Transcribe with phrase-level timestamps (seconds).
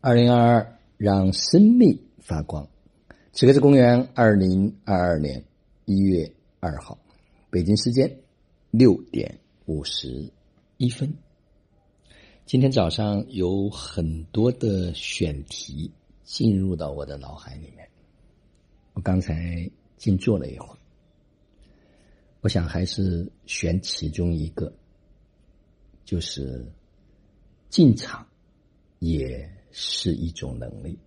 [0.00, 2.68] 二零二二，让生命发光。
[3.32, 5.44] 此刻是公元二零二二年
[5.86, 6.96] 一月二号，
[7.50, 8.20] 北京时间
[8.70, 10.30] 六点五十
[10.76, 11.12] 一分。
[12.46, 15.90] 今天早上有很多的选题
[16.22, 17.88] 进入到我的脑海里面，
[18.92, 20.78] 我刚才静坐了一会儿，
[22.40, 24.72] 我想还是选其中一个，
[26.04, 26.64] 就是
[27.68, 28.24] 进场
[29.00, 29.57] 也。
[29.80, 30.98] 是一种能力。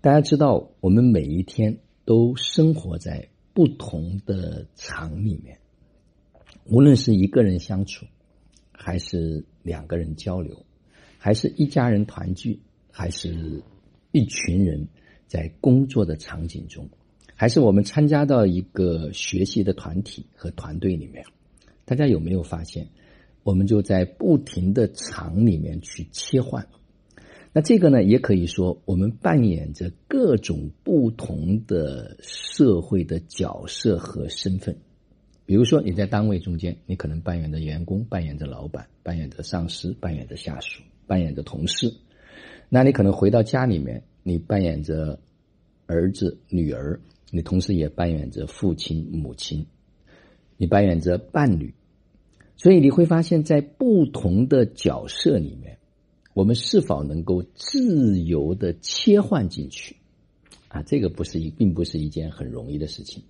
[0.00, 5.58] 大家知道，我们每一天都生活在不同的场里面，
[6.64, 8.06] 无论是一个人相处，
[8.70, 10.64] 还是两个人交流，
[11.18, 12.60] 还是一家人团聚，
[12.92, 13.64] 还是
[14.12, 14.86] 一群人
[15.26, 16.88] 在工作的场景中，
[17.34, 21.24] 还是我们参加到一个学习的团体和团队里面，
[21.84, 22.86] 大家有没有发现？
[23.42, 26.68] 我们就在不停的场里面去切换，
[27.56, 34.76] 那这个呢，也可以说我们扮演着各种不同的社会的角色和身份。
[35.46, 41.90] 比如说你在单位中间，你可能扮演着员工，扮演着老板，扮演着上司，扮演着下属，扮演着同事。
[42.68, 45.18] 那你可能回到家里面，你扮演着
[45.86, 49.64] 儿子、女儿，你同时也扮演着父亲、母亲，
[50.58, 51.72] 你扮演着伴侣。
[52.58, 55.75] 所以你会发现在不同的角色里面，
[56.36, 59.96] 我们是否能够自由的切换进去？
[60.68, 63.22] 啊，这个不是一，并不是一件很容易的事情，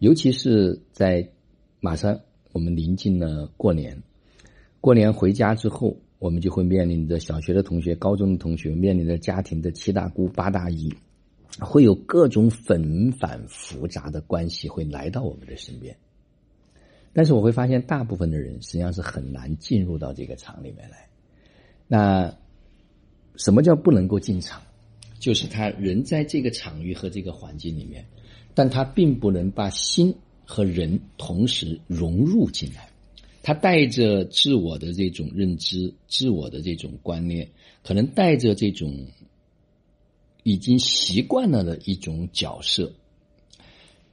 [0.00, 1.30] 尤其是在
[1.78, 2.18] 马上
[2.50, 4.02] 我们临近了过年，
[4.80, 10.92] 过年回家之后，我们就会面临着小学的同学、高中的同学，面临着家庭的七大姑八大姨，
[11.60, 15.96] 会有各种纷繁复杂的关系会来到我们的身边。
[17.12, 21.08] 但是我会发现，大部分的人实际上是很难进入到这个场里面来。
[21.86, 22.36] 那
[23.38, 24.60] 什么叫不能够进场？
[25.18, 28.06] 就是他人在这个场域和这个环境里面，
[28.54, 32.90] 但他并不能把心和人同时融入进来。
[33.42, 37.48] 他带着自我的这种认知、自我的这种观念，
[37.82, 39.06] 可能带着这种
[40.42, 42.92] 已经习惯了的一种角色。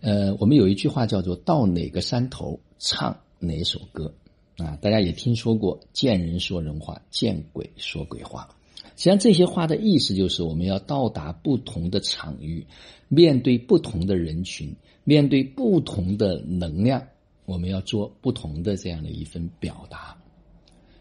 [0.02, 2.60] 呃，我们有一句话叫做“到哪个山头”。
[2.78, 4.14] 唱哪首歌
[4.58, 4.78] 啊？
[4.82, 8.48] 大家也听说过“见人说人话，见鬼说鬼话”。
[8.96, 12.66] 实际上，这些话的意思就是我们要到达不同的场域，
[13.08, 17.08] 面对不同的人群，面对不同的能量，
[17.46, 20.18] 我们要做不同的这样的一份表达。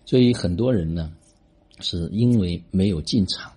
[0.05, 1.13] 所以，很多人呢，
[1.81, 3.53] 是因为没有进场，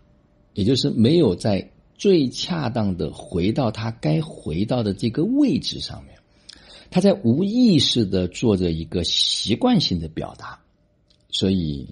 [0.54, 6.16] 也就是没有在最恰当的回到他该回到的这个位置上面。
[6.90, 10.62] 他在无意识的做着一个习惯性的表达，
[11.30, 11.90] 所以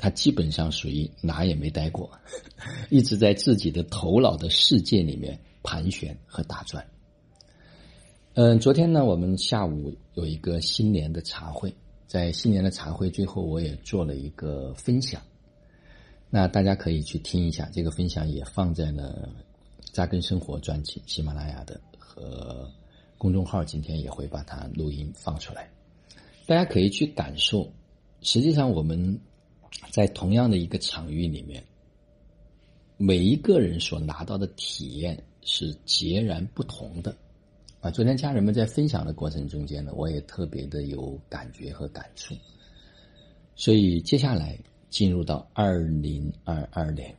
[0.00, 2.10] 他基本上属于哪也没待过，
[2.88, 6.82] 一直在自己的头脑的世界里面盘旋和打转。
[8.32, 11.70] 嗯，昨天呢，我们下午有一个新年的茶会，
[12.06, 15.20] 在新年的茶会最后，我也做了一个分享，
[16.30, 19.28] 那大家可以去听一下，这个分享也放在了
[19.92, 22.68] 扎根生活专辑喜马拉雅的和。
[23.18, 25.70] 公众号今天也会把它录音放出来，
[26.46, 27.70] 大家可以去感受。
[28.22, 29.20] 实际上，我们
[29.90, 31.64] 在同样的一个场域里面，
[32.96, 37.16] 每一个人所拿到的体验是截然不同的。
[37.80, 42.34] 啊，昨天家人们在分享的过程中间呢，我也特别的有感觉和感触。
[43.56, 44.58] 所以接下来
[44.88, 47.16] 进入到二零二二年，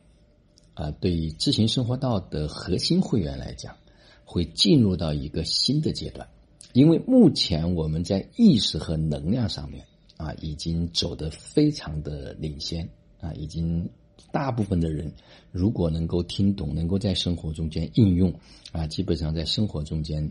[0.74, 3.76] 啊，对于知行生活道的核心会员来讲。
[4.24, 6.26] 会进入到一个新的阶段，
[6.72, 9.84] 因为目前我们在意识和能量上面
[10.22, 12.88] 啊，已经走得非常的领先
[13.20, 13.90] 啊，已经
[14.30, 15.12] 大部分的人
[15.50, 18.32] 如果能够听懂，能够在生活中间应用
[18.70, 20.30] 啊，基本上在生活中间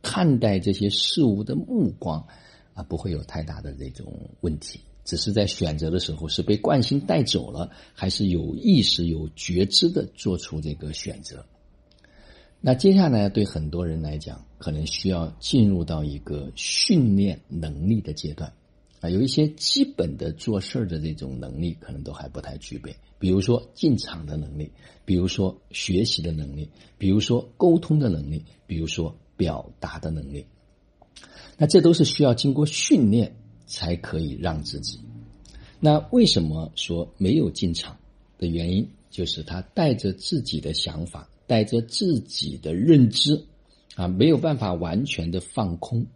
[0.00, 2.26] 看待这些事物的目光
[2.72, 11.44] 啊，不会有太大的这种问题，只是在选择的时候是被惯性带走了，还是有意识、有觉知的做出这个选择。
[12.64, 18.52] 那接下来对很多人来讲，可能需要进入到一个训练能力的阶段，
[19.02, 22.96] 啊，有一些基本的做事儿的这种能力，可能都还不太具备。
[23.18, 24.72] 比如说进场的能力，
[25.04, 30.46] 比如说学习的能力，比如说沟通的能力，比如说表达的能力。
[31.58, 35.00] 那这都是需要经过训练才可以让自己。
[35.80, 37.98] 那为什么说没有进场
[38.38, 41.28] 的原因，就是他带着自己的想法。
[41.44, 43.44] 带着自己的认知，
[43.94, 46.06] 啊，没有办法完全的放空，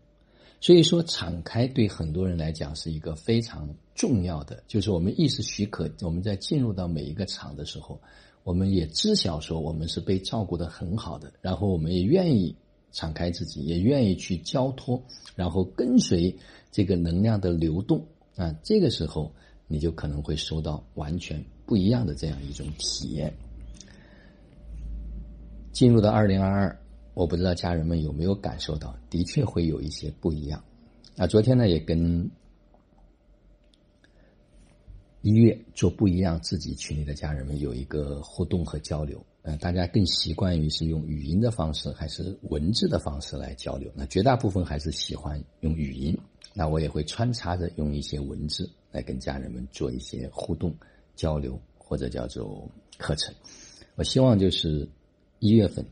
[0.59, 8.01] 所以说，敞开对很多人来讲是一个非常重要的，就是我们意识许可，我们在进入到每一个场的时候，
[8.43, 12.57] 我们也知晓说我们是被照顾的很好的，然后我们也愿意
[12.91, 15.01] 敞开自己，也愿意去交托，
[15.37, 16.35] 然后跟随
[16.73, 18.05] 这个能量的流动
[18.35, 19.31] 啊，这个时候
[19.69, 23.33] 你就可能会收到完全不一样的这样一种体验。
[25.71, 26.81] 进入到二零二二。
[27.17, 30.63] 我不知道家人们有没有感受到，的确会有一些不一样。
[31.17, 32.31] 啊，昨天呢也跟
[35.23, 39.25] 一月做不一样自己群里的家人们有一个互动和交流。
[39.41, 43.91] 呃，大家更习惯于是用语音的方式还是文字的方式来交流？
[43.95, 46.15] 那绝大部分还是喜欢用语音。
[46.53, 50.77] 那我也会穿插着用一些文字来跟家人们做一些互动
[51.15, 53.35] 交流，或者叫做课程。
[53.95, 54.87] 我希望就是
[55.39, 55.83] 一月份。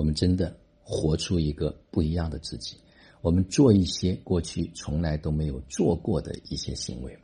[0.00, 2.74] 我们真的活出一个不一样的自己，
[3.20, 7.14] 我们做一些过去从来都没有做过的一些行为。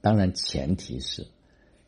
[0.00, 1.24] 当然，前提是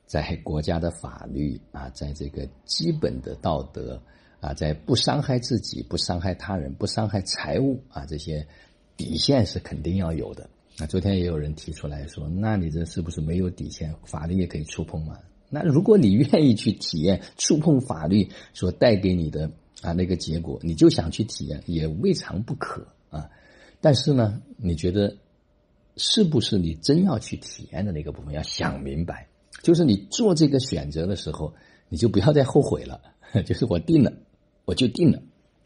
[0.07, 4.01] 在国家的法律啊，在这个基本的道德
[4.39, 8.47] 啊，在不伤害自己、不伤害他人、不伤害财物啊这些
[8.97, 10.49] 底线是肯定要有的。
[10.79, 13.93] 那昨天也有人提出来说：“那你这是不是没有底线？
[14.05, 15.19] 法律也可以触碰吗？”
[15.51, 19.51] 那如果你愿意去体验触碰法律所带给你的。
[19.83, 23.31] 啊，那个结果你就想去体验，也未尝不可啊。
[23.81, 25.17] 但是呢，你觉得
[25.97, 28.35] 是不是你真要去体验的那个部分？
[28.35, 29.29] 要想明白，
[29.63, 31.55] 就是你做这个选择的时候，
[31.89, 33.01] 你就不要再后悔了。
[33.45, 34.13] 就是我定了，
[34.65, 35.23] 我就定了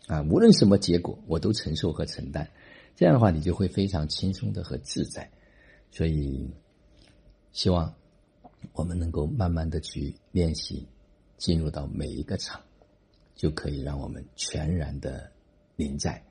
[0.08, 2.50] 啊，无论什么结果，我都承受和承担。
[2.96, 5.30] 这样的话，你就会非常轻松的和自在。
[5.90, 6.50] 所以，
[7.52, 7.94] 希望
[8.72, 10.86] 我们能够慢慢的去练习，
[11.38, 12.60] 进入到每一个场。
[13.34, 15.30] 就可以让我们全然的
[15.76, 16.22] 临在，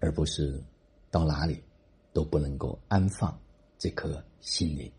[0.00, 0.62] 而不是
[1.10, 1.62] 到哪里
[2.12, 3.38] 都不能够安放
[3.78, 4.90] 这颗心灵。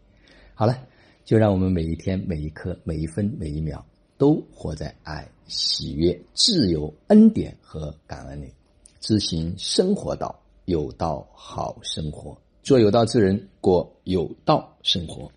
[0.53, 0.87] 好了，
[1.23, 3.85] 就让我们每一天、每一刻、每一分、每一秒
[4.17, 8.51] 都活在爱、喜悦、自由、恩典和感恩里，
[8.99, 15.31] 执行生活道，有道好生活，做有道之人，过有道生活。